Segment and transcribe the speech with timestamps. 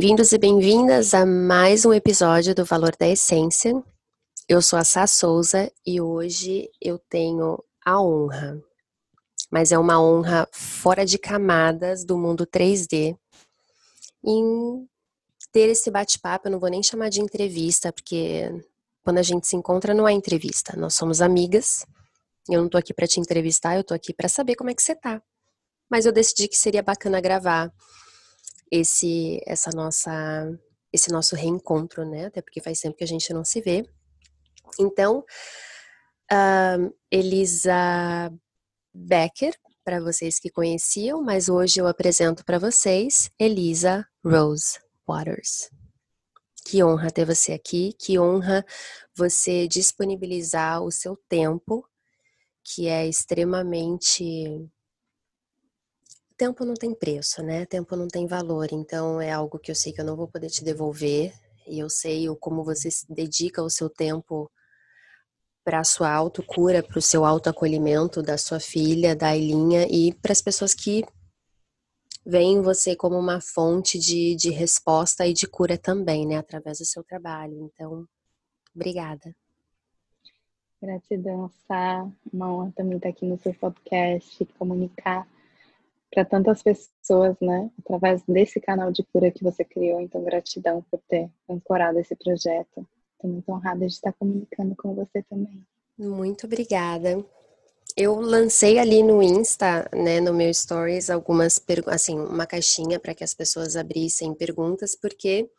[0.00, 3.84] Bem-vindos e bem-vindas a mais um episódio do Valor da Essência.
[4.48, 8.58] Eu sou a Sá Souza e hoje eu tenho a honra,
[9.50, 13.14] mas é uma honra fora de camadas do mundo 3D,
[14.24, 14.88] em
[15.52, 16.48] ter esse bate-papo.
[16.48, 18.50] Eu não vou nem chamar de entrevista, porque
[19.04, 21.84] quando a gente se encontra não é entrevista, nós somos amigas.
[22.48, 24.82] Eu não tô aqui para te entrevistar, eu tô aqui para saber como é que
[24.82, 25.20] você tá.
[25.90, 27.70] Mas eu decidi que seria bacana gravar
[28.70, 30.48] esse essa nossa
[30.92, 32.26] esse nosso reencontro, né?
[32.26, 33.88] Até porque faz tempo que a gente não se vê.
[34.78, 35.24] Então,
[36.32, 38.32] uh, Elisa
[38.92, 45.70] Becker, para vocês que conheciam, mas hoje eu apresento para vocês Elisa Rose Waters.
[46.64, 48.64] Que honra ter você aqui, que honra
[49.14, 51.84] você disponibilizar o seu tempo,
[52.62, 54.68] que é extremamente
[56.40, 57.66] tempo não tem preço, né?
[57.66, 58.68] Tempo não tem valor.
[58.72, 61.34] Então é algo que eu sei que eu não vou poder te devolver.
[61.68, 64.50] E eu sei como você se dedica o seu tempo
[65.62, 70.32] para a sua autocura, para o seu autoacolhimento da sua filha, da Ailinha e para
[70.32, 71.04] as pessoas que
[72.24, 76.36] veem você como uma fonte de, de resposta e de cura também, né?
[76.36, 77.70] Através do seu trabalho.
[77.70, 78.06] Então,
[78.74, 79.36] obrigada.
[80.80, 82.10] Gratidão, Sá.
[82.32, 85.28] Uma honra também estar aqui no seu podcast, comunicar
[86.10, 87.70] para tantas pessoas, né?
[87.78, 90.00] Através desse canal de cura que você criou.
[90.00, 92.86] Então, gratidão por ter ancorado esse projeto.
[93.14, 95.64] Estou muito honrada de estar comunicando com você também.
[95.96, 97.24] Muito obrigada.
[97.96, 103.24] Eu lancei ali no Insta, né, no meu stories, algumas assim, uma caixinha para que
[103.24, 105.50] as pessoas abrissem perguntas, porque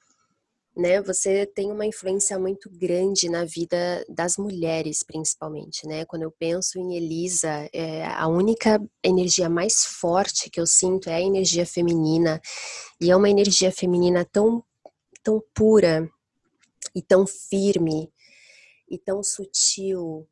[0.76, 6.06] né, você tem uma influência muito grande na vida das mulheres, principalmente, né?
[6.06, 11.16] Quando eu penso em Elisa, é, a única energia mais forte que eu sinto é
[11.16, 12.40] a energia feminina,
[13.02, 14.64] e é uma energia feminina tão,
[15.22, 16.10] tão pura
[16.96, 18.12] e tão firme
[18.90, 20.28] e tão sutil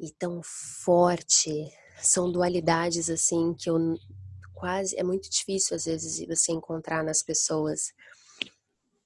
[0.00, 1.70] e tão forte.
[2.02, 3.78] São dualidades assim que eu
[4.52, 7.92] quase é muito difícil às vezes você encontrar nas pessoas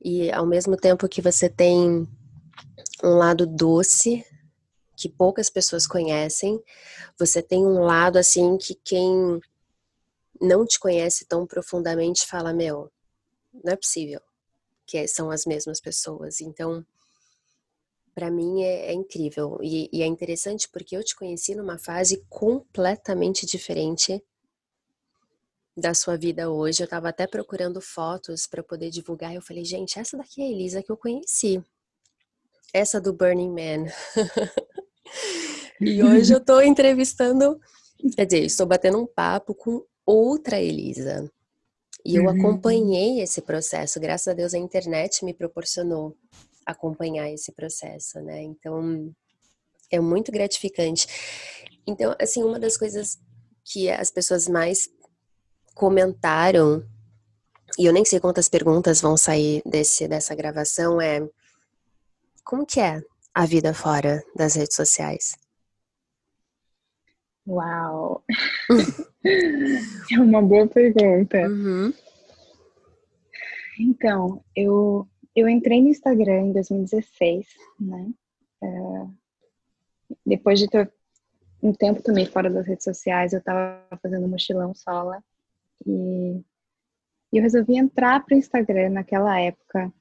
[0.01, 2.09] e ao mesmo tempo que você tem
[3.03, 4.25] um lado doce
[4.97, 6.61] que poucas pessoas conhecem,
[7.19, 9.41] você tem um lado assim que quem
[10.41, 12.91] não te conhece tão profundamente fala: Meu,
[13.65, 14.21] não é possível
[14.87, 16.41] que são as mesmas pessoas.
[16.41, 16.85] Então,
[18.15, 19.59] para mim é, é, incrível.
[19.63, 24.25] E, e é interessante porque eu te conheci numa fase completamente diferente
[25.79, 26.83] da sua vida hoje.
[26.83, 29.35] Eu estava até procurando fotos para poder divulgar.
[29.35, 31.63] Eu falei, gente, essa daqui é a Elisa que eu conheci.
[32.73, 33.91] Essa do Burning Man.
[35.81, 37.59] e hoje eu estou entrevistando,
[38.15, 41.31] quer dizer, estou batendo um papo com outra Elisa.
[42.05, 42.31] E eu uhum.
[42.31, 44.01] acompanhei esse processo.
[44.01, 46.17] Graças a Deus a internet me proporcionou
[46.67, 48.43] acompanhar esse processo, né?
[48.43, 49.15] Então
[49.91, 51.07] é muito gratificante.
[51.87, 53.19] Então, assim, uma das coisas
[53.65, 54.89] que as pessoas mais
[55.79, 56.85] comentaram,
[57.79, 61.27] e eu nem sei quantas perguntas vão sair desse, dessa gravação, é
[62.45, 63.01] como que é
[63.33, 65.37] a vida fora das redes sociais?
[67.47, 68.25] Uau!
[70.13, 71.39] é uma boa pergunta.
[71.49, 71.95] Uhum.
[73.79, 75.07] Então, eu,
[75.37, 77.47] eu entrei no Instagram em 2016,
[77.79, 78.11] né?
[78.61, 79.15] Uh,
[80.27, 80.93] depois de ter
[81.63, 85.23] um tempo também fora das redes sociais, eu estava fazendo mochilão sola
[85.91, 89.93] e eu resolvi entrar para o Instagram naquela época,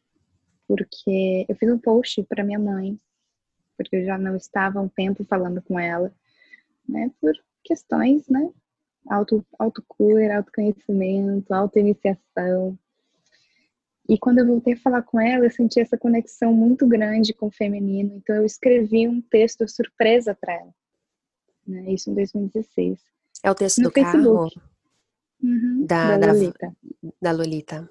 [0.67, 2.99] porque eu fiz um post para minha mãe,
[3.77, 6.13] porque eu já não estava um tempo falando com ela,
[6.87, 7.33] né, por
[7.63, 8.49] questões, né,
[9.09, 12.77] auto, autocura, autoconhecimento, autoiniciação.
[14.09, 17.47] E quando eu voltei a falar com ela, eu senti essa conexão muito grande com
[17.47, 20.75] o feminino, então eu escrevi um texto surpresa para ela,
[21.65, 22.99] né, isso em 2016.
[23.43, 24.55] É o texto no do Facebook.
[24.55, 24.76] carro?
[25.41, 26.75] Uhum, da, da, Lolita.
[27.21, 27.89] Da, Lolita.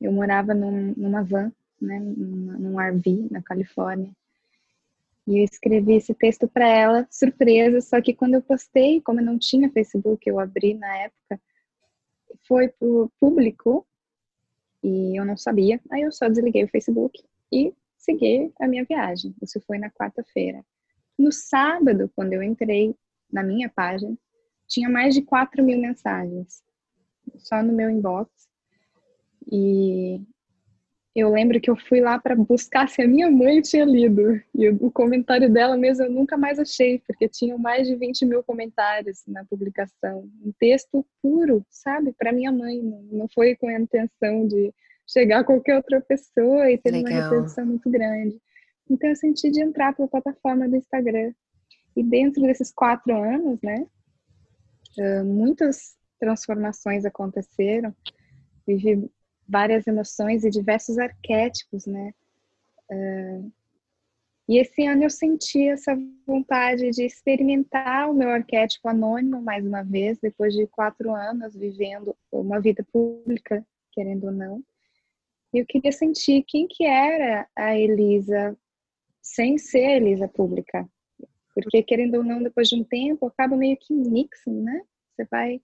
[0.00, 4.10] Eu morava num, numa van, né, num RV na Califórnia.
[5.26, 9.24] E eu escrevi esse texto para ela, surpresa, só que quando eu postei, como eu
[9.24, 11.40] não tinha Facebook, eu abri na época,
[12.46, 13.86] foi pro público
[14.82, 15.80] e eu não sabia.
[15.90, 19.34] Aí eu só desliguei o Facebook e segui a minha viagem.
[19.42, 20.64] Isso foi na quarta-feira.
[21.18, 22.94] No sábado, quando eu entrei
[23.32, 24.16] na minha página,
[24.74, 26.62] tinha mais de 4 mil mensagens
[27.38, 28.30] só no meu inbox.
[29.50, 30.20] E
[31.14, 34.40] eu lembro que eu fui lá para buscar se a minha mãe tinha lido.
[34.54, 38.42] E o comentário dela mesmo eu nunca mais achei, porque tinham mais de 20 mil
[38.42, 40.28] comentários na publicação.
[40.44, 42.12] Um texto puro, sabe?
[42.12, 42.80] Para minha mãe.
[43.10, 44.72] Não foi com a intenção de,
[45.06, 47.12] chegar a qualquer outra pessoa e ter Legal.
[47.12, 48.40] uma repercussão muito grande.
[48.90, 51.32] Então eu senti de entrar pela plataforma do Instagram.
[51.96, 53.86] E dentro desses quatro anos, né,
[55.24, 57.94] muitas transformações aconteceram.
[58.66, 59.10] Vivi
[59.48, 62.14] várias emoções e diversos arquétipos, né?
[64.48, 65.96] E esse ano eu senti essa
[66.26, 72.14] vontade de experimentar o meu arquétipo anônimo mais uma vez, depois de quatro anos vivendo
[72.30, 74.62] uma vida pública, querendo ou não.
[75.52, 78.56] E eu queria sentir quem que era a Elisa
[79.22, 80.86] sem ser a Elisa pública.
[81.54, 84.82] Porque, querendo ou não, depois de um tempo, acaba meio que mixing, né?
[85.14, 85.60] Você vai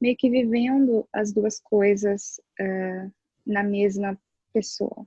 [0.00, 3.12] meio que vivendo as duas coisas uh,
[3.46, 4.18] na mesma
[4.52, 5.06] pessoa.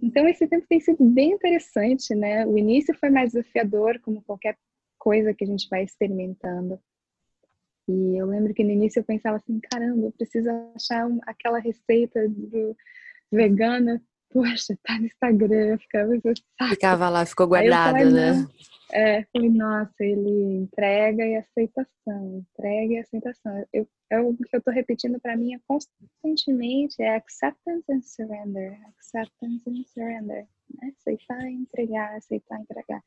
[0.00, 2.46] Então, esse tempo tem sido bem interessante, né?
[2.46, 4.56] O início foi mais desafiador, como qualquer
[4.98, 6.78] coisa que a gente vai experimentando.
[7.88, 11.58] E eu lembro que no início eu pensava assim, caramba, eu preciso achar um, aquela
[11.58, 12.76] receita do
[13.30, 14.02] vegana.
[14.32, 16.12] Poxa, tá no Instagram, ficava,
[16.70, 18.46] ficava lá, ficou guardado, né?
[18.90, 23.66] É, falei, nossa, ele entrega e aceitação, entrega e aceitação.
[23.72, 28.78] Eu, é o que eu estou repetindo para mim é constantemente é acceptance and surrender,
[28.88, 30.92] acceptance and surrender, né?
[30.98, 33.02] Aceitar e entregar, aceitar e entregar.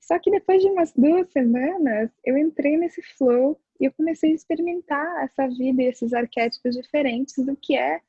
[0.00, 4.34] Só que depois de umas duas semanas, eu entrei nesse flow e eu comecei a
[4.34, 8.00] experimentar essa vida e esses arquétipos diferentes do que é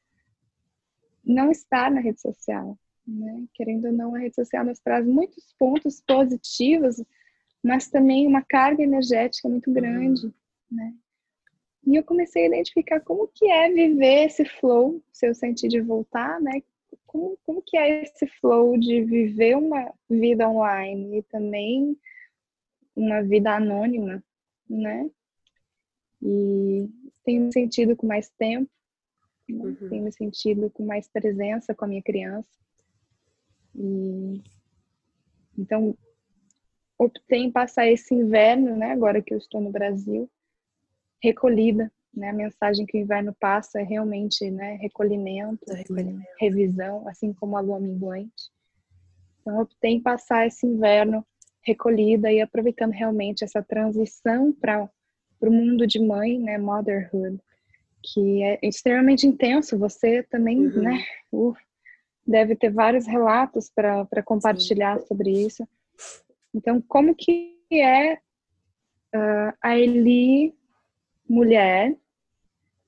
[1.24, 2.78] não estar na rede social.
[3.06, 3.46] Né?
[3.54, 7.04] Querendo ou não, a rede social nos traz muitos pontos positivos,
[7.64, 9.74] mas também uma carga energética muito uhum.
[9.74, 10.34] grande,
[10.70, 10.94] né?
[11.86, 15.82] E eu comecei a identificar como que é viver esse flow, se eu sentir de
[15.82, 16.62] voltar, né?
[17.08, 21.98] Como, como que é esse flow de viver uma vida online e também
[22.96, 24.24] uma vida anônima,
[24.70, 25.10] né?
[26.22, 26.88] E
[27.28, 28.70] me sentido com mais tempo,
[29.52, 29.64] né?
[29.82, 29.90] uhum.
[29.90, 32.50] tenho me sentido com mais presença com a minha criança.
[33.76, 34.42] E,
[35.58, 35.96] então,
[36.98, 40.30] optei em passar esse inverno, né, agora que eu estou no Brasil,
[41.22, 41.92] recolhida.
[42.14, 47.56] Né, a mensagem que o inverno passa é realmente né, recolhimento, recolhimento, revisão, assim como
[47.56, 48.52] a lua minguante.
[49.40, 51.26] Então, optei em passar esse inverno
[51.64, 54.90] recolhida e aproveitando realmente essa transição para
[55.40, 57.40] o mundo de mãe, né, motherhood,
[58.02, 59.78] que é extremamente intenso.
[59.78, 60.82] Você também, uhum.
[60.82, 61.56] né, uh,
[62.26, 65.06] deve ter vários relatos para compartilhar Sim.
[65.08, 65.68] sobre isso.
[66.54, 70.54] Então, como que é uh, a Eli
[71.28, 71.96] mulher,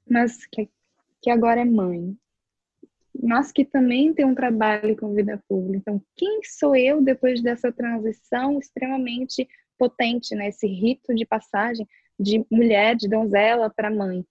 [0.09, 0.69] mas que,
[1.21, 2.15] que agora é mãe,
[3.21, 5.77] mas que também tem um trabalho com vida pública.
[5.91, 10.49] Então, quem sou eu depois dessa transição extremamente potente, né?
[10.49, 11.87] Esse rito de passagem
[12.19, 14.25] de mulher, de donzela para mãe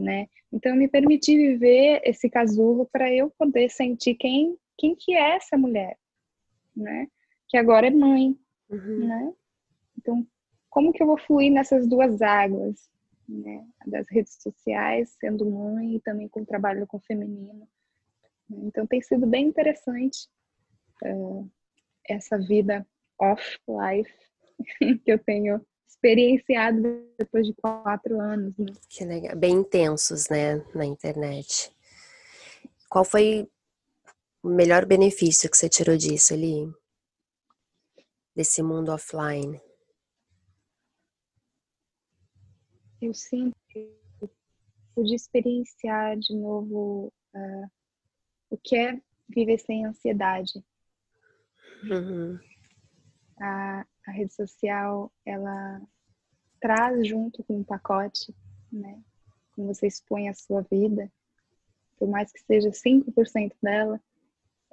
[0.00, 0.26] né?
[0.52, 5.36] Então eu me permiti viver esse casulo para eu poder sentir quem quem que é
[5.36, 5.98] essa mulher,
[6.74, 7.06] né?
[7.48, 8.36] Que agora é mãe,
[8.70, 9.06] uhum.
[9.06, 9.32] né?
[9.98, 10.26] Então
[10.68, 12.90] como que eu vou fluir nessas duas águas,
[13.28, 13.66] né?
[13.86, 17.68] Das redes sociais, sendo mãe e também com o trabalho com o feminino.
[18.50, 20.28] Então tem sido bem interessante
[21.04, 21.48] uh,
[22.08, 22.86] essa vida
[23.18, 24.12] off life
[25.04, 26.80] que eu tenho experienciado
[27.18, 28.56] depois de quatro anos.
[28.56, 28.66] Né?
[28.88, 31.74] Que legal, bem intensos, né, na internet.
[32.88, 33.48] Qual foi
[34.42, 36.72] o melhor benefício que você tirou disso ali?
[38.34, 39.60] Desse mundo offline?
[43.02, 43.92] Eu sinto que
[44.94, 47.70] pude experienciar de novo uh,
[48.50, 50.64] o que é viver sem ansiedade.
[51.84, 52.38] Uhum.
[53.40, 55.80] A, a rede social ela
[56.60, 58.34] traz junto com o pacote,
[58.70, 59.00] né?
[59.54, 61.10] Como você expõe a sua vida,
[61.96, 64.00] por mais que seja 5% dela,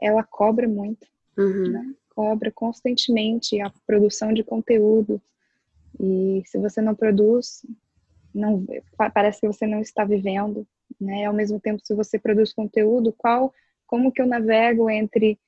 [0.01, 1.72] ela cobra muito, uhum.
[1.72, 1.96] né?
[2.10, 5.22] Cobra constantemente a produção de conteúdo.
[6.00, 7.65] E se você não produz,
[8.34, 8.65] não
[9.13, 10.67] parece que você não está vivendo,
[11.00, 11.25] né?
[11.25, 13.53] Ao mesmo tempo, se você produz conteúdo, qual
[13.86, 15.39] como que eu navego entre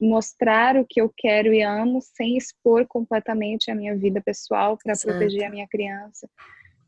[0.00, 4.96] mostrar o que eu quero e amo sem expor completamente a minha vida pessoal para
[4.96, 6.28] proteger a minha criança.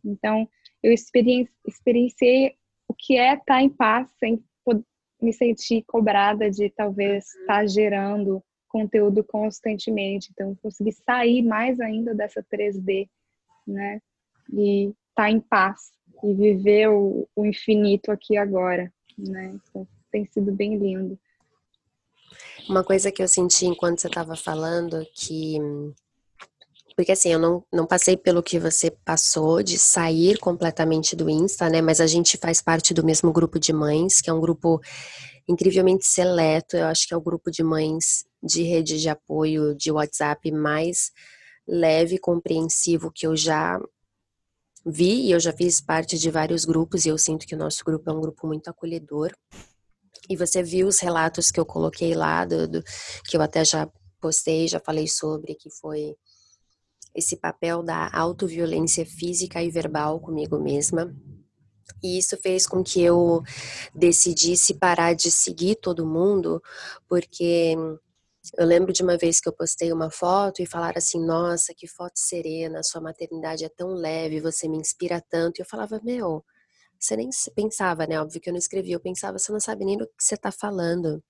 [0.05, 0.49] Então,
[0.83, 2.57] eu experienciei
[2.88, 4.43] o que é estar em paz sem
[5.23, 7.41] me sentir cobrada de talvez uhum.
[7.43, 10.31] estar gerando conteúdo constantemente.
[10.33, 13.09] Então, consegui sair mais ainda dessa 3D,
[13.67, 14.00] né?
[14.52, 15.93] E estar em paz
[16.25, 19.55] e viver o, o infinito aqui agora, né?
[19.69, 21.19] Então, tem sido bem lindo.
[22.69, 25.59] Uma coisa que eu senti enquanto você estava falando que
[26.97, 31.69] Porque assim, eu não, não passei pelo que você passou de sair completamente do Insta,
[31.69, 31.81] né?
[31.81, 34.81] Mas a gente faz parte do mesmo grupo de mães, que é um grupo
[35.49, 36.76] incrivelmente seleto.
[36.76, 41.11] Eu acho que é o grupo de mães de rede de apoio de WhatsApp mais
[41.66, 43.81] leve e compreensivo que eu já
[44.87, 45.26] vi.
[45.26, 48.09] E eu já fiz parte de vários grupos e eu sinto que o nosso grupo
[48.09, 49.33] é um grupo muito acolhedor.
[50.29, 52.83] E você viu os relatos que eu coloquei lá, do, do
[53.25, 53.88] que eu até já
[54.21, 56.17] postei, já falei sobre, que foi
[57.14, 61.14] esse papel da autoviolência física e verbal comigo mesma.
[62.02, 63.43] E isso fez com que eu
[63.95, 66.62] decidisse parar de seguir todo mundo,
[67.09, 67.76] porque
[68.59, 71.87] eu lembro de uma vez que eu postei uma foto e falaram assim: Nossa, que
[71.87, 75.59] foto serena, sua maternidade é tão leve, você me inspira tanto.
[75.59, 76.45] E eu falava: Meu,
[77.04, 78.21] você nem pensava, né?
[78.21, 80.52] Óbvio que eu não escrevi, eu pensava: Você não sabe nem do que você está
[80.52, 81.23] falando.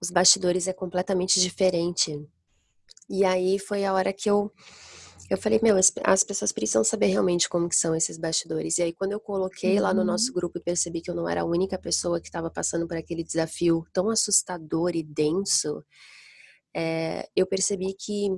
[0.00, 2.26] Os bastidores é completamente diferente.
[3.08, 4.52] E aí foi a hora que eu
[5.30, 8.78] eu falei, meu, as, as, pessoas precisam saber realmente como que são esses bastidores.
[8.78, 9.82] E aí, quando eu coloquei uhum.
[9.82, 10.34] lá no nosso uhum.
[10.34, 13.22] grupo e percebi que eu não era a única pessoa que estava passando por aquele
[13.22, 15.84] desafio tão assustador e denso,
[16.74, 18.30] é, eu percebi que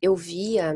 [0.00, 0.74] eu via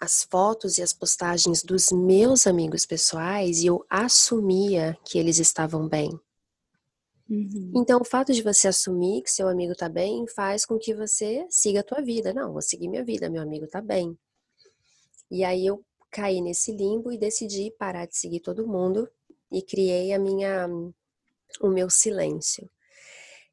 [0.00, 5.88] as fotos e as postagens dos meus amigos pessoais e eu assumia que eles estavam
[5.88, 6.10] bem.
[7.30, 7.72] Uhum.
[7.76, 11.46] Então, o fato de você assumir que seu amigo tá bem faz com que você
[11.48, 12.34] siga a tua vida.
[12.34, 14.18] Não, vou seguir minha vida, meu amigo tá bem.
[15.30, 19.08] E aí eu caí nesse limbo e decidi parar de seguir todo mundo
[19.50, 20.68] e criei a minha
[21.60, 22.68] o meu silêncio.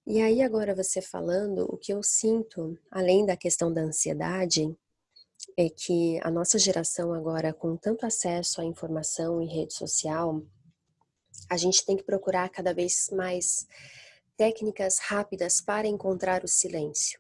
[0.06, 4.76] E aí agora você falando, o que eu sinto, além da questão da ansiedade,
[5.58, 10.42] é que a nossa geração agora com tanto acesso à informação e rede social,
[11.50, 13.68] a gente tem que procurar cada vez mais
[14.38, 17.20] técnicas rápidas para encontrar o silêncio.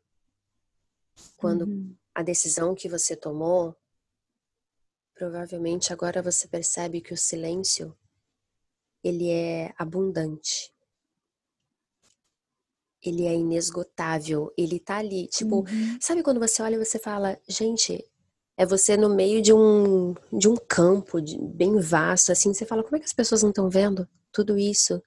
[1.38, 1.96] Quando uhum.
[2.14, 3.76] a decisão que você tomou,
[5.14, 7.96] provavelmente agora você percebe que o silêncio
[9.04, 10.74] ele é abundante.
[13.02, 15.98] Ele é inesgotável, ele tá ali, tipo, uhum.
[16.02, 18.09] sabe quando você olha e você fala, gente,
[18.60, 22.84] é você no meio de um, de um campo de, bem vasto, assim, você fala,
[22.84, 25.01] como é que as pessoas não estão vendo tudo isso?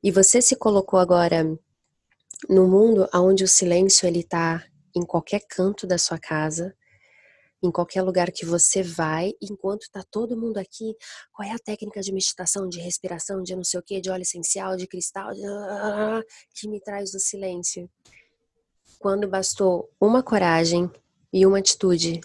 [0.00, 1.42] E você se colocou agora
[2.48, 6.76] no mundo onde o silêncio ele tá em qualquer canto da sua casa,
[7.60, 10.94] em qualquer lugar que você vai, enquanto tá todo mundo aqui,
[11.32, 14.22] qual é a técnica de meditação, de respiração, de não sei o que, de óleo
[14.22, 15.42] essencial, de cristal, de...
[16.54, 17.90] que me traz o silêncio?
[19.00, 20.88] Quando bastou uma coragem
[21.36, 22.22] e uma atitude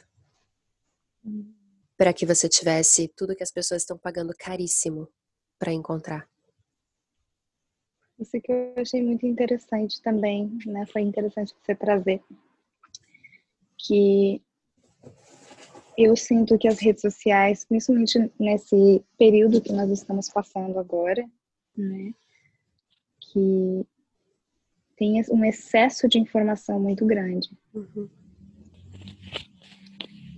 [1.97, 5.05] para que você tivesse tudo que as pessoas estão pagando caríssimo
[5.59, 6.25] para encontrar.
[8.17, 10.85] Isso que eu achei muito interessante também, né?
[10.85, 12.23] Foi interessante você trazer
[13.77, 14.41] que
[15.97, 21.29] eu sinto que as redes sociais, principalmente nesse período que nós estamos passando agora,
[21.75, 22.13] né,
[23.19, 23.85] que
[24.95, 27.49] tem um excesso de informação muito grande.
[27.73, 28.20] Uhum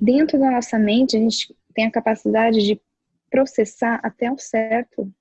[0.03, 2.81] dentro da nossa mente, a gente tem a capacidade de
[3.31, 5.11] processar até um certo,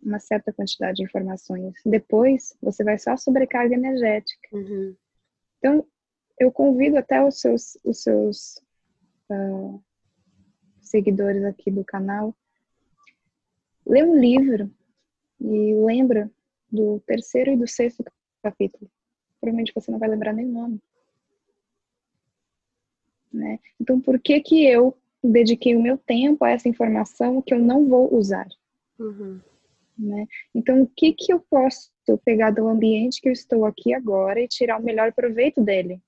[0.00, 1.74] uma certa quantidade de informações.
[1.84, 4.48] Depois, você vai só sobrecarga energética.
[4.52, 4.94] Uhum.
[5.58, 5.86] Então,
[6.38, 8.62] eu convido até os seus, os seus
[9.28, 9.82] uh,
[10.80, 12.32] seguidores aqui do canal,
[13.84, 14.70] lê um livro
[15.40, 16.30] e lembra
[16.70, 18.04] do terceiro e do sexto
[18.40, 18.88] capítulo.
[19.40, 20.80] Provavelmente você não vai lembrar nem o nome.
[23.32, 23.58] Né?
[23.80, 27.86] Então, por que que eu dediquei o meu tempo a essa informação que eu não
[27.86, 28.48] vou usar?
[28.98, 29.40] Uhum.
[29.98, 30.26] Né?
[30.54, 31.90] Então, o que que eu posso
[32.24, 36.00] pegar do ambiente que eu estou aqui agora e tirar o melhor proveito dele?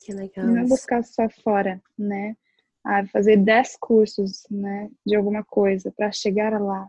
[0.00, 0.46] Que legal.
[0.46, 2.36] Não buscar só fora, né?
[2.84, 6.88] Ah, fazer 10 cursos, né, de alguma coisa para chegar lá.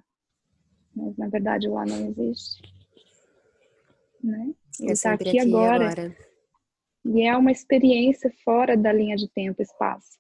[0.96, 2.62] Mas na verdade lá não existe.
[4.24, 4.54] Né?
[4.80, 5.92] Ele está aqui, aqui agora.
[5.92, 6.33] agora
[7.06, 10.18] e é uma experiência fora da linha de tempo e espaço,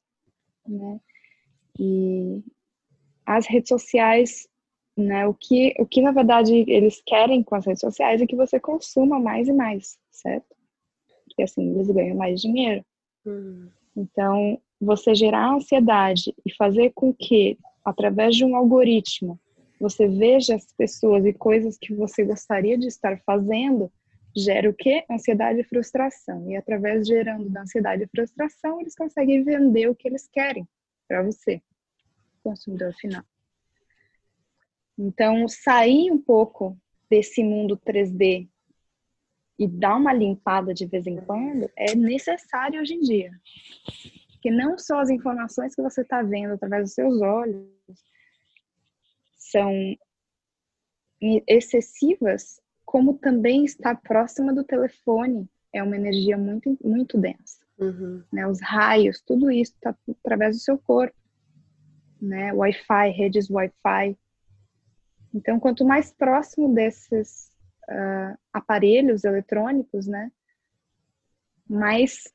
[0.68, 1.00] né?
[1.80, 2.44] E
[3.25, 4.48] as redes sociais,
[4.98, 5.25] né?
[5.28, 8.60] O que, o que na verdade eles querem com as redes sociais é que você
[8.60, 10.56] consuma mais e mais, certo?
[11.25, 12.86] Porque assim eles ganham mais dinheiro.
[13.25, 13.70] Uhum.
[13.96, 19.40] Então, você gerar ansiedade e fazer com que, através de um algoritmo,
[19.80, 23.92] você veja as pessoas e coisas que você gostaria de estar fazendo,
[24.36, 25.06] gera o quê?
[25.10, 26.50] Ansiedade e frustração.
[26.50, 30.68] E através gerando da ansiedade e frustração, eles conseguem vender o que eles querem
[31.08, 31.62] para você,
[32.44, 33.24] consumidor final.
[34.98, 36.78] Então, sair um pouco
[37.10, 38.48] desse mundo 3D
[39.58, 43.32] e dar uma limpada de vez em quando é necessário hoje em dia.
[44.32, 47.68] Porque não só as informações que você está vendo através dos seus olhos
[49.38, 49.72] são
[51.48, 52.60] excessivas,
[52.93, 57.57] como também estar próxima do telefone é uma energia muito, muito densa.
[57.79, 58.23] Uhum.
[58.31, 58.45] Né?
[58.45, 61.17] Os raios, tudo isso está através do seu corpo.
[62.21, 62.53] Né?
[62.53, 64.15] Wi-Fi, redes Wi-Fi.
[65.33, 67.50] Então, quanto mais próximo desses
[67.89, 70.31] uh, aparelhos eletrônicos, né,
[71.67, 72.31] mais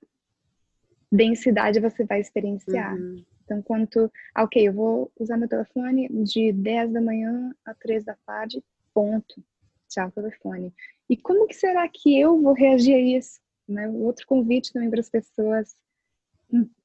[1.11, 2.97] densidade você vai experienciar.
[2.97, 3.25] Uhum.
[3.45, 8.05] Então, quanto, ah, ok, eu vou usar meu telefone de 10 da manhã a 3
[8.05, 8.61] da tarde,
[8.93, 9.41] ponto.
[9.89, 10.75] Tchau, telefone.
[11.09, 13.41] E como que será que eu vou reagir a isso?
[13.67, 13.89] Né?
[13.89, 15.77] Outro convite também para as pessoas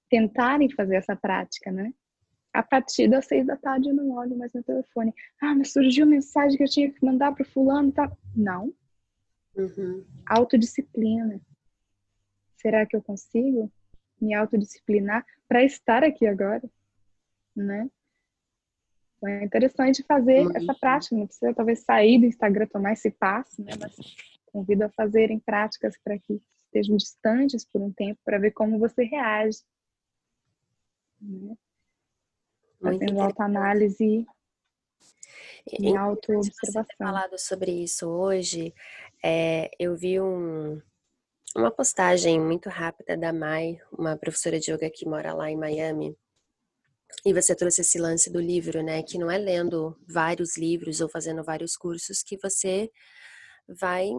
[0.09, 1.93] tentarem fazer essa prática, né?
[2.53, 5.13] A partir das seis da tarde eu não olho mais meu telefone.
[5.41, 8.11] Ah, mas surgiu mensagem que eu tinha que mandar para fulano, tá?
[8.35, 8.71] Não.
[9.55, 10.05] Uhum.
[10.25, 11.41] Autodisciplina.
[12.57, 13.71] Será que eu consigo
[14.21, 16.63] me autodisciplinar para estar aqui agora,
[17.55, 17.89] né?
[19.23, 20.51] Então é interessante fazer uhum.
[20.53, 21.15] essa prática.
[21.15, 23.71] Não precisa talvez sair do Instagram tomar esse passo, né?
[23.79, 23.95] Mas
[24.51, 29.03] convido a fazerem práticas para que estejam distantes por um tempo para ver como você
[29.03, 29.59] reage.
[31.21, 31.55] Né?
[32.81, 34.27] Fazendo autoanálise
[35.79, 36.83] e auto-observação.
[36.83, 38.73] Você falado sobre isso hoje,
[39.23, 40.81] é, eu vi um,
[41.55, 46.17] uma postagem muito rápida da Mai, uma professora de yoga que mora lá em Miami,
[47.25, 49.01] e você trouxe esse lance do livro, né?
[49.03, 52.89] Que não é lendo vários livros ou fazendo vários cursos que você
[53.67, 54.09] vai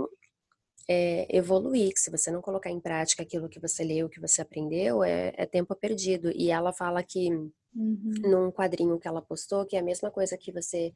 [0.89, 4.43] é, evoluir, que se você não colocar em prática aquilo que você leu, que você
[4.43, 6.31] aprendeu, é, é tempo perdido.
[6.35, 8.15] E ela fala que, uhum.
[8.23, 10.93] num quadrinho que ela postou, que é a mesma coisa que você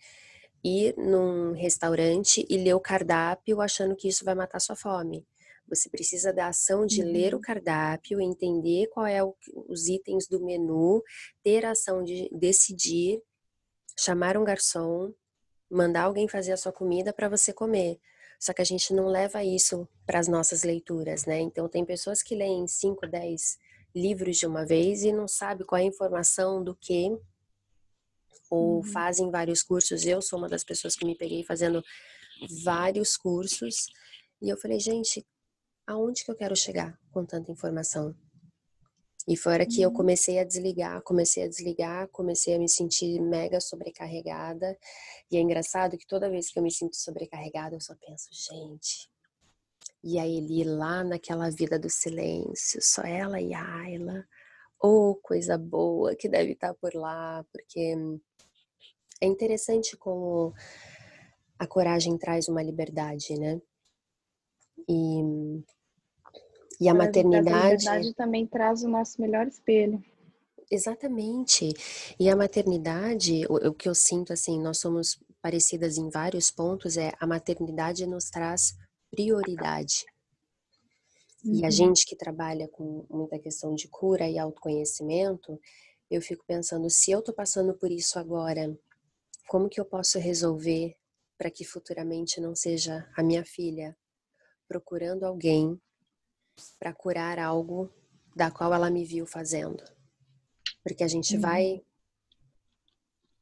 [0.64, 5.26] ir num restaurante e ler o cardápio achando que isso vai matar sua fome.
[5.68, 7.12] Você precisa da ação de uhum.
[7.12, 7.43] ler o uhum.
[7.43, 9.34] cardápio, entender qual é o,
[9.69, 11.02] os itens do menu,
[11.43, 13.21] ter a ação de decidir,
[13.99, 15.12] chamar um garçom,
[15.71, 18.00] mandar alguém fazer a sua comida para você comer.
[18.40, 21.40] Só que a gente não leva isso para as nossas leituras, né?
[21.40, 23.58] Então tem pessoas que leem 5, 10
[23.95, 27.10] livros de uma vez e não sabe qual é a informação do que
[28.50, 28.82] ou uhum.
[28.82, 30.06] fazem vários cursos.
[30.06, 31.82] Eu sou uma das pessoas que me peguei fazendo
[32.62, 33.86] vários cursos
[34.40, 35.26] e eu falei, gente,
[35.88, 38.14] aonde que eu quero chegar com tanta informação?
[39.26, 39.94] E foi hora que eu uhum.
[39.94, 44.78] comecei a desligar, comecei a desligar, comecei a me sentir mega sobrecarregada.
[45.30, 49.10] E é engraçado que toda vez que eu me sinto sobrecarregada, eu só penso, gente.
[50.04, 54.26] E a Eli lá naquela vida do silêncio, só ela e a Ayla.
[54.80, 57.94] Oh, coisa boa que deve estar por lá, porque
[59.20, 60.54] é interessante como
[61.58, 63.60] a coragem traz uma liberdade, né?
[64.88, 65.20] E
[66.80, 67.49] e a maternidade.
[67.49, 70.02] A maternidade também traz o nosso melhor espelho.
[70.71, 71.73] Exatamente.
[72.21, 76.97] E a maternidade, o, o, que eu sinto assim, nós somos parecidas em vários pontos,
[76.97, 78.76] é a maternidade nos traz
[79.10, 80.04] prioridade.
[81.45, 81.71] E a uhum.
[81.71, 85.58] gente que trabalha com muita questão de cura e autoconhecimento,
[86.10, 88.76] eu fico pensando, se eu tô passando por isso agora,
[89.47, 90.97] como que eu posso resolver
[91.38, 93.97] para que futuramente não seja a minha filha
[94.69, 95.80] procurando alguém
[96.78, 97.90] para curar algo
[98.34, 99.82] da qual ela me viu fazendo.
[100.82, 101.40] Porque a gente uhum.
[101.40, 101.82] vai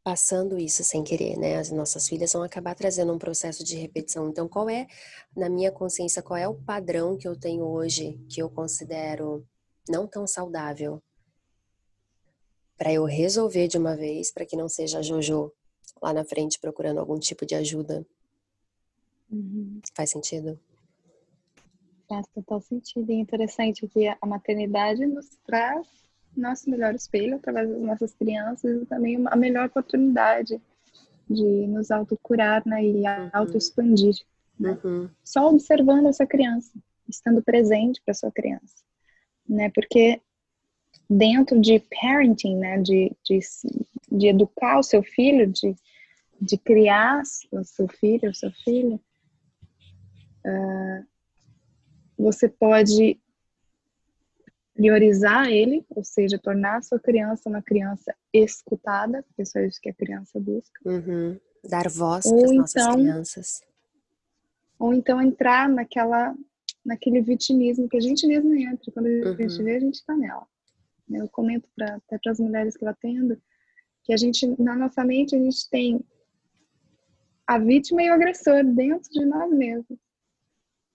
[0.07, 1.57] passando isso sem querer, né?
[1.57, 4.29] As nossas filhas vão acabar trazendo um processo de repetição.
[4.29, 4.87] Então, qual é,
[5.37, 9.45] na minha consciência, qual é o padrão que eu tenho hoje que eu considero
[9.89, 11.03] não tão saudável
[12.79, 15.53] para eu resolver de uma vez, para que não seja a Jojo
[16.01, 18.07] lá na frente procurando algum tipo de ajuda?
[19.29, 19.81] Uhum.
[19.93, 20.57] Faz sentido?
[22.09, 23.11] Faz total sentido.
[23.11, 25.87] E é interessante que a maternidade nos traz
[26.37, 30.61] nosso melhor espelho através das nossas crianças e também a melhor oportunidade
[31.29, 33.31] de nos autocurar né, e uhum.
[33.33, 34.15] auto-expandir.
[34.59, 34.79] Né?
[34.85, 35.09] Uhum.
[35.25, 36.71] Só observando essa criança,
[37.09, 38.85] estando presente para sua criança.
[39.49, 39.71] Né?
[39.75, 40.21] Porque
[41.09, 43.41] dentro de parenting, né, de, de,
[44.11, 45.75] de educar o seu filho, de,
[46.41, 49.01] de criar o seu filho, o seu filho,
[50.45, 51.07] uh,
[52.19, 53.21] você pode
[54.75, 59.81] priorizar ele, ou seja, tornar a sua criança uma criança escutada, porque é só isso
[59.81, 60.79] que a criança busca.
[60.85, 61.39] Uhum.
[61.69, 63.63] Dar voz para as nossas então, crianças.
[64.79, 66.35] Ou então entrar naquela,
[66.85, 68.93] naquele vitimismo que a gente mesmo entra.
[68.93, 69.65] Quando a gente uhum.
[69.65, 70.47] vê, a gente está nela.
[71.09, 73.41] Eu comento pra, até para as mulheres que eu atendo
[74.07, 76.01] que a gente, na nossa mente, a gente tem
[77.45, 79.99] a vítima e o agressor dentro de nós mesmos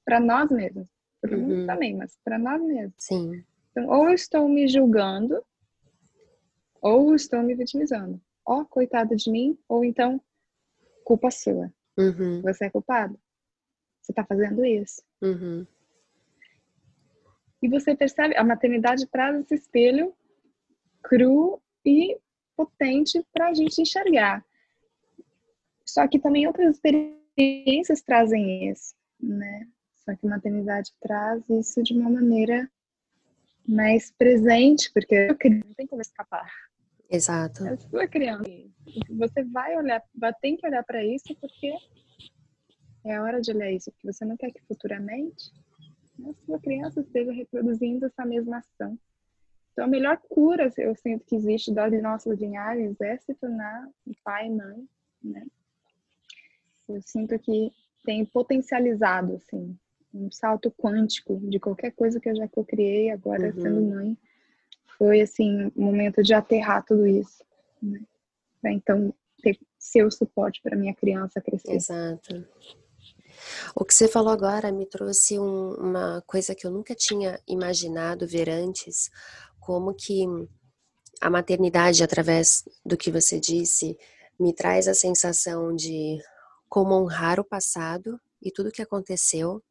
[0.06, 0.90] para nós mesmos.
[1.22, 1.48] Para o Uhum.
[1.48, 2.96] mundo também, mas para nós mesmos.
[2.98, 3.44] Sim.
[3.72, 5.44] Então, ou eu estou me julgando,
[6.82, 8.20] ou estou me vitimizando.
[8.46, 10.20] Ó, coitado de mim, ou então,
[11.04, 11.72] culpa sua.
[11.98, 12.42] Uhum.
[12.42, 13.20] Você é culpado.
[14.02, 15.04] Você está fazendo isso.
[15.22, 15.66] Uhum.
[17.62, 20.14] E você percebe, a maternidade traz esse espelho
[21.04, 22.18] cru e
[22.56, 24.44] potente para a gente enxergar.
[25.86, 29.68] Só que também outras experiências trazem isso, né?
[30.04, 32.70] Só que a maternidade traz isso de uma maneira
[33.68, 36.52] mais presente, porque não tem como escapar.
[37.10, 37.66] Exato.
[37.68, 38.50] É a sua criança.
[39.10, 40.02] Você vai olhar,
[40.42, 41.74] ter que olhar para isso porque
[43.04, 45.52] é a hora de olhar isso, porque você não quer que futuramente
[46.26, 48.98] a sua criança esteja reproduzindo essa mesma ação.
[49.72, 53.90] Então, a melhor cura, eu sinto que existe das nossas linhagens é se tornar
[54.24, 54.88] pai e mãe,
[55.24, 55.46] né?
[56.88, 57.72] Eu sinto que
[58.04, 59.78] tem potencializado, assim,
[60.14, 63.62] um salto quântico de qualquer coisa que eu já criei agora Uhum.
[63.62, 64.18] sendo mãe.
[64.98, 67.44] Foi, assim, um momento de aterrar tudo isso,
[67.82, 68.02] né?
[68.62, 71.72] Pra, então, ter seu suporte para minha criança crescer.
[71.74, 72.46] Exato.
[73.76, 78.28] O que você falou agora me trouxe um- uma coisa que eu nunca tinha imaginado
[78.28, 79.10] ver antes,
[79.60, 80.26] como que
[81.20, 83.98] a maternidade, através do que você disse,
[84.40, 86.20] me traz a sensação de
[86.70, 89.62] como honrar o passado e tudo que aconteceu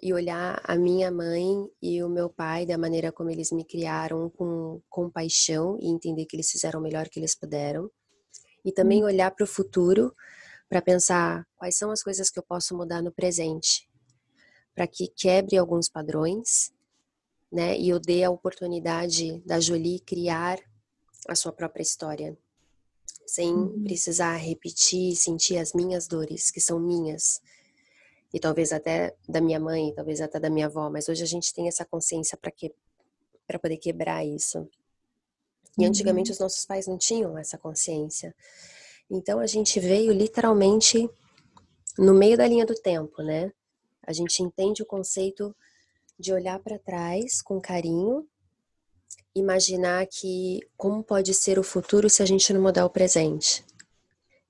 [0.00, 4.30] e olhar a minha mãe e o meu pai da maneira como eles me criaram
[4.30, 7.90] com compaixão e entender que eles fizeram o melhor que eles puderam.
[8.64, 10.14] E também olhar para o futuro
[10.68, 13.88] para pensar quais são as coisas que eu posso mudar no presente,
[14.74, 16.72] para que quebre alguns padrões,
[17.50, 17.76] né?
[17.78, 20.58] E eu dê a oportunidade da Jolie criar
[21.26, 22.36] a sua própria história,
[23.26, 23.82] sem Uhum.
[23.84, 27.40] precisar repetir e sentir as minhas dores, que são minhas.
[28.32, 31.52] E talvez até da minha mãe, talvez até da minha avó, mas hoje a gente
[31.54, 32.72] tem essa consciência para que
[33.46, 34.68] para poder quebrar isso.
[35.78, 36.34] E antigamente Uhum.
[36.34, 38.34] os nossos pais não tinham essa consciência.
[39.10, 41.08] Então a gente veio literalmente
[41.98, 43.50] no meio da linha do tempo, né?
[44.02, 45.56] A gente entende o conceito
[46.18, 48.28] de olhar para trás com carinho,
[49.34, 53.64] imaginar que como pode ser o futuro se a gente não mudar o presente.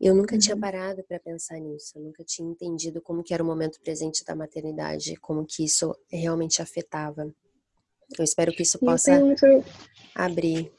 [0.01, 0.61] Eu nunca tinha Uhum.
[0.61, 4.35] parado para pensar nisso, eu nunca tinha entendido como que era o momento presente da
[4.35, 7.33] maternidade, como que isso realmente afetava.
[8.17, 9.65] Eu espero que isso possa tem outro,
[10.15, 10.73] abrir.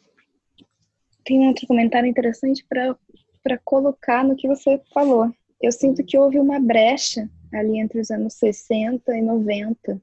[1.26, 5.30] tem outro comentário interessante para colocar no que você falou.
[5.62, 10.02] Eu sinto que houve uma brecha ali entre os anos 60 e 90,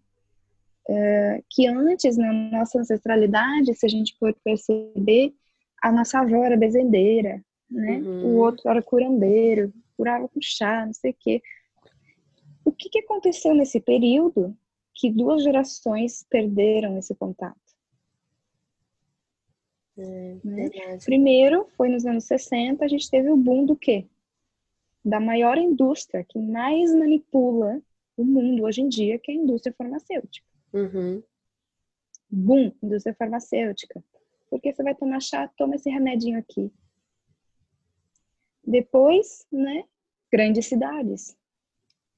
[0.88, 5.32] eh, que antes, na nossa ancestralidade, se a gente for perceber,
[5.82, 7.98] a nossa avó era bezendeira, né?
[7.98, 8.26] Uhum.
[8.26, 11.42] O outro era curandeiro, curava com chá, não sei o quê.
[12.64, 14.56] O que, que aconteceu nesse período
[14.94, 17.56] que duas gerações perderam esse contato?
[19.98, 20.70] É, Né?
[21.04, 24.06] Primeiro, foi nos anos 60, a gente teve o boom do quê?
[25.04, 27.80] Da maior indústria que mais manipula
[28.16, 30.46] o mundo hoje em dia, que é a indústria farmacêutica.
[30.72, 31.22] Uhum.
[32.30, 34.02] Boom, indústria farmacêutica.
[34.50, 36.70] Porque você vai tomar chá, toma esse remedinho aqui.
[38.66, 39.84] Depois, né,
[40.30, 41.36] grandes cidades.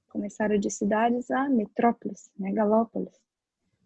[0.09, 3.15] Começaram de cidades a metrópoles, megalópolis.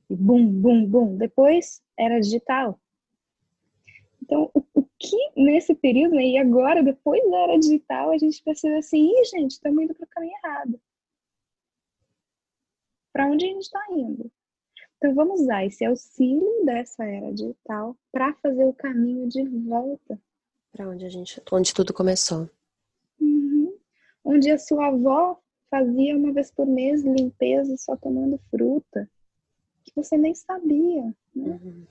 [0.08, 1.16] E boom, boom, boom.
[1.16, 2.78] Depois era digital.
[4.22, 8.42] Então, o, o que nesse período, né, e agora, depois da era digital, a gente
[8.42, 10.80] percebe assim, Ih, gente, estamos indo para o caminho errado.
[13.12, 14.30] Para onde a gente está indo?
[14.96, 20.18] Então, vamos usar esse auxílio dessa era digital para fazer o caminho de volta.
[20.72, 22.48] Para onde a gente, onde tudo começou.
[23.20, 23.76] Uhum.
[24.24, 25.38] Onde a sua avó
[25.70, 29.08] fazia uma vez por mês limpeza só tomando fruta,
[29.84, 31.04] que você nem sabia.
[31.34, 31.60] Né?
[31.62, 31.86] Uhum.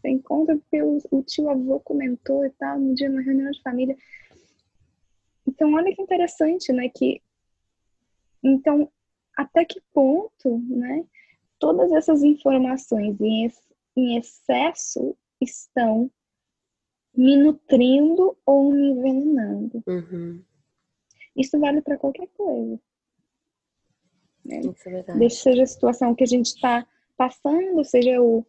[0.00, 3.62] Você encontra porque o, o tio avô comentou e tal, no dia uma reunião de
[3.62, 3.96] família.
[5.46, 6.88] Então, olha que interessante, né?
[6.88, 7.22] Que
[8.42, 8.90] então,
[9.36, 11.04] até que ponto, né?
[11.58, 13.56] Todas essas informações em, ex,
[13.96, 16.10] em excesso estão
[17.14, 19.82] me nutrindo ou me envenenando.
[19.86, 20.42] Uhum.
[21.36, 22.80] Isso vale para qualquer coisa.
[24.44, 24.60] Né?
[24.60, 25.30] Isso é verdade.
[25.30, 28.44] Seja a situação que a gente está passando, seja o,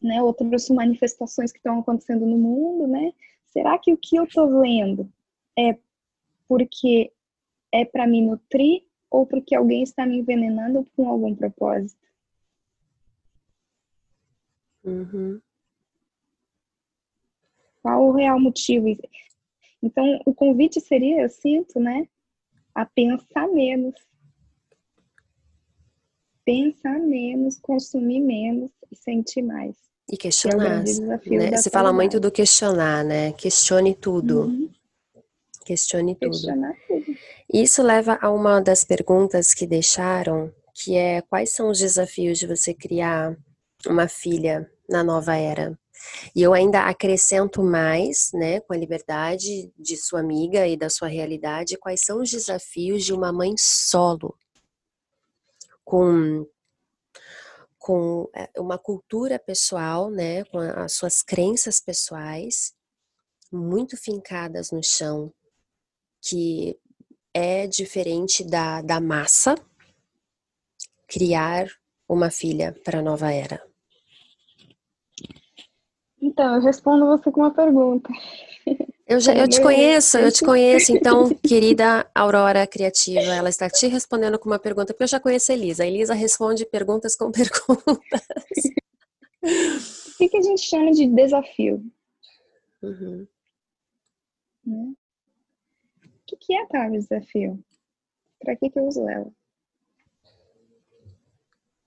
[0.00, 3.12] né, outras manifestações que estão acontecendo no mundo, né?
[3.46, 5.10] Será que o que eu estou vendo
[5.58, 5.78] é
[6.46, 7.12] porque
[7.72, 12.08] é para me nutrir ou porque alguém está me envenenando com algum propósito?
[14.84, 15.40] Uhum.
[17.82, 18.86] Qual o real motivo?
[19.82, 22.06] Então, o convite seria, eu sinto, né,
[22.74, 23.94] a pensar menos.
[26.44, 29.76] pensar menos, consumir menos e sentir mais.
[30.10, 30.82] E é questionar.
[30.84, 31.56] É né?
[31.56, 33.32] Você fala muito do questionar, né?
[33.32, 34.46] Questione tudo.
[34.46, 34.70] Uhum.
[35.64, 36.30] Questione tudo.
[36.30, 37.16] Questionar tudo.
[37.52, 42.46] Isso leva a uma das perguntas que deixaram, que é quais são os desafios de
[42.46, 43.36] você criar
[43.86, 45.78] uma filha na nova era?
[46.34, 51.08] E eu ainda acrescento mais, né, com a liberdade de sua amiga e da sua
[51.08, 54.36] realidade, quais são os desafios de uma mãe solo,
[55.84, 56.46] com
[57.78, 62.74] com é, uma cultura pessoal, né, com as suas crenças pessoais
[63.50, 65.32] muito fincadas no chão,
[66.20, 66.78] que
[67.32, 69.54] é diferente da, da massa,
[71.08, 71.68] criar
[72.08, 73.69] uma filha para a nova era.
[76.20, 78.10] Então, eu respondo você com uma pergunta.
[79.06, 80.92] Eu, já, eu te conheço, eu te conheço.
[80.92, 85.50] Então, querida Aurora Criativa, ela está te respondendo com uma pergunta, porque eu já conheço
[85.50, 85.82] a Elisa.
[85.82, 88.20] A Elisa responde perguntas com perguntas.
[89.42, 91.82] O que, que a gente chama de desafio?
[92.82, 93.26] Uhum.
[94.66, 94.92] Né?
[96.04, 97.64] O que, que é tal desafio?
[98.38, 99.26] Para que, que eu uso ela?
[99.26, 99.32] O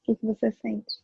[0.04, 1.03] que, que você sente?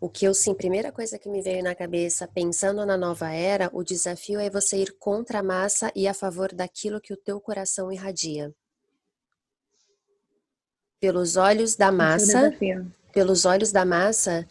[0.00, 3.70] O que eu sim, primeira coisa que me veio na cabeça, pensando na nova era,
[3.72, 7.40] o desafio é você ir contra a massa e a favor daquilo que o teu
[7.40, 8.52] coração irradia.
[10.98, 12.52] Pelos olhos da é massa,
[13.12, 14.46] pelos olhos da massa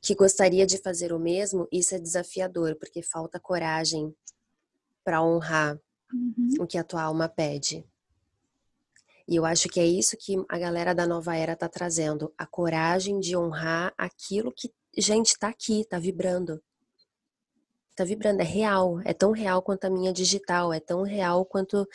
[0.00, 4.14] que gostaria de fazer o mesmo, isso é desafiador, porque falta coragem
[5.02, 5.78] para honrar
[6.12, 6.54] uhum.
[6.60, 7.84] o que a tua alma pede.
[9.26, 12.46] E eu acho que é isso que a galera da nova era tá trazendo, a
[12.46, 16.62] coragem de honrar aquilo que, gente, tá aqui, tá vibrando.
[17.96, 21.88] Tá vibrando, é real, é tão real quanto a minha digital, é tão real quanto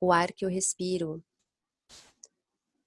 [0.00, 1.22] o ar que eu respiro.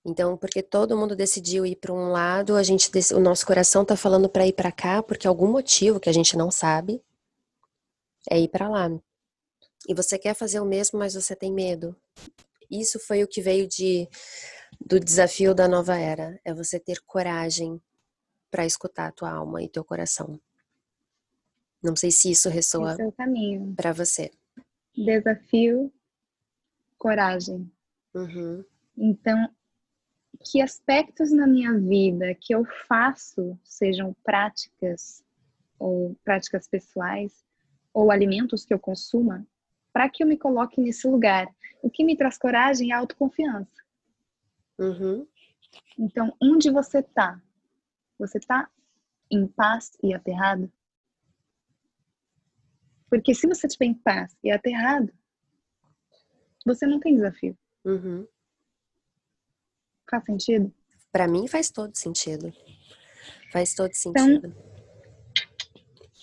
[0.05, 3.97] Então, porque todo mundo decidiu ir para um lado, a gente o nosso coração tá
[3.97, 7.03] falando para ir para cá, porque algum motivo que a gente não sabe
[8.29, 8.89] é ir para lá.
[9.87, 11.95] E você quer fazer o mesmo, mas você tem medo
[12.69, 14.07] isso foi o que veio de
[14.79, 17.81] do desafio da nova era, é você ter coragem
[18.49, 20.39] para escutar a tua alma e teu coração.
[21.81, 24.31] Não sei se isso ressoa é para você.
[24.95, 25.91] Desafio,
[26.97, 27.71] coragem.
[28.13, 28.63] Uhum.
[28.97, 29.49] Então,
[30.43, 35.23] que aspectos na minha vida que eu faço, sejam práticas
[35.77, 37.43] ou práticas pessoais,
[37.93, 39.47] ou alimentos que eu consuma,
[39.99, 41.53] para que eu me coloque nesse lugar.
[41.83, 43.83] O que me traz coragem é autoconfiança.
[44.77, 45.27] Uhum.
[45.97, 47.37] Então, onde você está?
[48.17, 48.71] Você está
[49.29, 50.71] em paz e aterrado?
[53.09, 55.11] Porque se você estiver em paz e aterrado,
[56.65, 57.57] você não tem desafio.
[57.83, 58.25] Uhum.
[60.09, 60.73] Faz sentido?
[61.11, 62.53] Para mim faz todo sentido.
[63.51, 64.47] Faz todo então, sentido.
[64.47, 64.63] Então,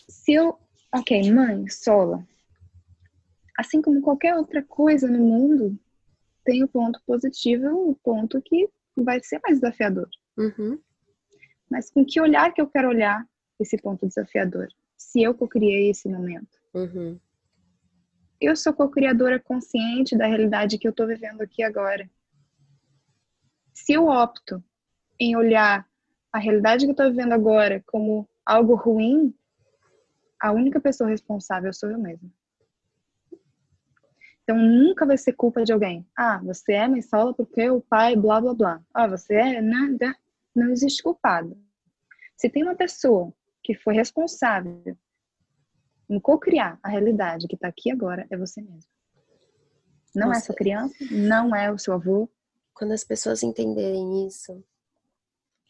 [0.08, 0.58] se eu,
[0.94, 2.26] ok, mãe, sola,
[3.56, 5.78] assim como qualquer outra coisa no mundo,
[6.44, 10.08] tem o ponto positivo e o ponto que vai ser mais desafiador.
[10.36, 10.78] Uhum.
[11.70, 13.26] Mas com que olhar que eu quero olhar
[13.58, 14.68] esse ponto desafiador?
[14.96, 16.58] Se eu co-criei esse momento.
[16.74, 17.18] Uhum.
[18.40, 22.08] Eu sou co-criadora consciente da realidade que eu estou vivendo aqui agora.
[23.72, 24.62] Se eu opto
[25.18, 25.86] em olhar
[26.32, 29.34] a realidade que eu estou vivendo agora como algo ruim,
[30.40, 32.30] a única pessoa responsável sou eu mesma.
[34.46, 36.06] Então nunca vai ser culpa de alguém.
[36.16, 38.80] Ah, você é mãe solo porque o pai blá blá blá.
[38.94, 40.16] Ah, você é nada.
[40.54, 41.58] Não existe culpado.
[42.36, 44.96] Se tem uma pessoa que foi responsável
[46.08, 48.88] em co-criar a realidade que está aqui agora, é você mesmo.
[50.14, 50.38] Não Nossa.
[50.38, 52.30] é sua criança, não é o seu avô.
[52.72, 54.64] Quando as pessoas entenderem isso,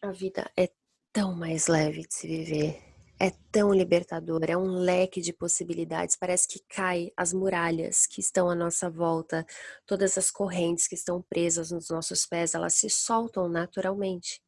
[0.03, 0.69] a vida é
[1.11, 2.86] tão mais leve de se viver
[3.19, 8.49] é tão libertador, é um leque de possibilidades, parece que cai as muralhas que estão
[8.49, 9.45] à nossa volta,
[9.85, 14.41] todas as correntes que estão presas nos nossos pés, elas se soltam naturalmente.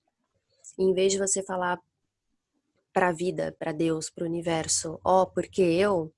[0.77, 1.79] E em vez de você falar
[2.93, 6.13] para a vida, para Deus, para o universo, ó, oh, porque eu,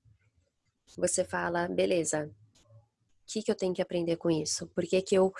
[0.96, 2.30] você fala, beleza,
[3.22, 4.66] o que, que eu tenho que aprender com isso?
[4.68, 5.32] Por que, que eu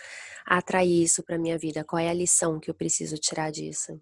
[0.47, 1.85] atraí isso para minha vida?
[1.85, 4.01] Qual é a lição que eu preciso tirar disso?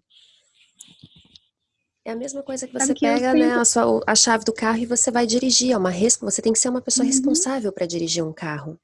[2.03, 4.87] É a mesma coisa que você pega né, a, sua, a chave do carro e
[4.87, 5.71] você vai dirigir.
[5.71, 7.11] É uma, você tem que ser uma pessoa uhum.
[7.11, 8.79] responsável para dirigir um carro.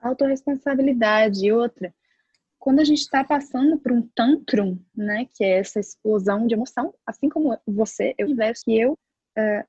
[0.00, 1.46] Autoresponsabilidade.
[1.46, 1.94] E outra,
[2.58, 6.94] quando a gente está passando por um tantrum, né, que é essa explosão de emoção,
[7.06, 8.92] assim como você, eu tivesse que eu.
[8.92, 9.66] Uh,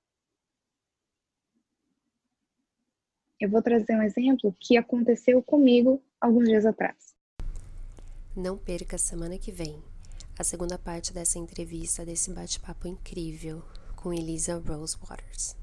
[3.40, 7.16] eu vou trazer um exemplo que aconteceu comigo alguns dias atrás.
[8.36, 9.82] Não perca a semana que vem
[10.42, 13.64] a segunda parte dessa entrevista, desse bate-papo incrível
[13.96, 15.56] com Elisa Rose Waters.